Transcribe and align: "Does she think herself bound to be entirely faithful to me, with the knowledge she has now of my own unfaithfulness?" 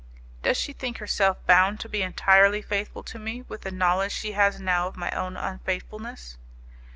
"Does 0.41 0.57
she 0.57 0.73
think 0.73 0.97
herself 0.97 1.45
bound 1.45 1.79
to 1.81 1.87
be 1.87 2.01
entirely 2.01 2.63
faithful 2.63 3.03
to 3.03 3.19
me, 3.19 3.43
with 3.43 3.61
the 3.61 3.69
knowledge 3.69 4.13
she 4.13 4.31
has 4.31 4.59
now 4.59 4.87
of 4.87 4.97
my 4.97 5.11
own 5.11 5.37
unfaithfulness?" 5.37 6.39